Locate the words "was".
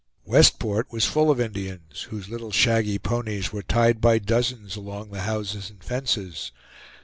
0.91-1.05